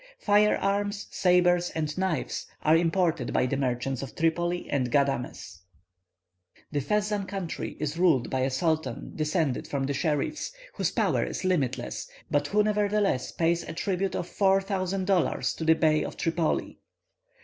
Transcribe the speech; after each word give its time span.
Fire 0.17 0.57
arms, 0.57 1.05
sabres, 1.11 1.69
and 1.75 1.95
knives 1.95 2.47
are 2.63 2.75
imported 2.75 3.31
by 3.33 3.45
the 3.45 3.55
merchants 3.55 4.01
of 4.01 4.15
Tripoli 4.15 4.67
and 4.71 4.91
Ghâdames. 4.91 5.59
The 6.71 6.79
Fezzan 6.81 7.27
country 7.27 7.77
is 7.79 7.99
ruled 7.99 8.31
by 8.31 8.39
a 8.39 8.49
sultan 8.49 9.11
descended 9.15 9.67
from 9.67 9.83
the 9.83 9.93
scherifs, 9.93 10.53
whose 10.73 10.89
power 10.89 11.23
is 11.23 11.45
limitless, 11.45 12.09
but 12.31 12.47
who, 12.47 12.63
nevertheless, 12.63 13.31
pays 13.31 13.61
a 13.61 13.73
tribute 13.73 14.15
of 14.15 14.27
four 14.27 14.59
thousand 14.59 15.05
dollars 15.05 15.53
to 15.53 15.63
the 15.65 15.75
Bey 15.75 16.03
of 16.03 16.17
Tripoli. 16.17 16.79